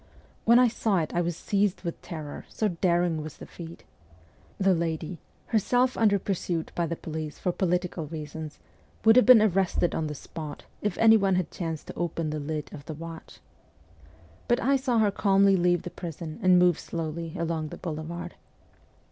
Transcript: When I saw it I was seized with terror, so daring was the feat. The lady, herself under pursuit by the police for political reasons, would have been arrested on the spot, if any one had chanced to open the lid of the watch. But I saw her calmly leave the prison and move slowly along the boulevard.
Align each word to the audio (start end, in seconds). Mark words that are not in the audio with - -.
When 0.45 0.57
I 0.57 0.67
saw 0.67 0.97
it 0.97 1.13
I 1.13 1.21
was 1.21 1.37
seized 1.37 1.83
with 1.83 2.01
terror, 2.01 2.47
so 2.49 2.67
daring 2.69 3.21
was 3.21 3.37
the 3.37 3.45
feat. 3.45 3.83
The 4.57 4.73
lady, 4.73 5.19
herself 5.45 5.95
under 5.95 6.17
pursuit 6.17 6.71
by 6.73 6.87
the 6.87 6.95
police 6.95 7.37
for 7.37 7.51
political 7.51 8.07
reasons, 8.07 8.57
would 9.05 9.15
have 9.15 9.27
been 9.27 9.43
arrested 9.43 9.93
on 9.93 10.07
the 10.07 10.15
spot, 10.15 10.65
if 10.81 10.97
any 10.97 11.17
one 11.17 11.35
had 11.35 11.51
chanced 11.51 11.85
to 11.85 11.93
open 11.95 12.31
the 12.31 12.39
lid 12.39 12.71
of 12.73 12.85
the 12.85 12.95
watch. 12.95 13.41
But 14.47 14.59
I 14.59 14.75
saw 14.75 14.97
her 14.97 15.11
calmly 15.11 15.55
leave 15.55 15.83
the 15.83 15.91
prison 15.91 16.39
and 16.41 16.57
move 16.57 16.79
slowly 16.79 17.35
along 17.37 17.67
the 17.67 17.77
boulevard. 17.77 18.33